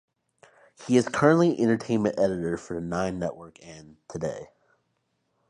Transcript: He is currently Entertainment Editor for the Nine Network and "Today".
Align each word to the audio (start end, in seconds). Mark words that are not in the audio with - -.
He 0.87 0.97
is 0.97 1.07
currently 1.07 1.55
Entertainment 1.61 2.17
Editor 2.17 2.57
for 2.57 2.73
the 2.73 2.81
Nine 2.81 3.19
Network 3.19 3.63
and 3.63 3.97
"Today". 4.09 4.47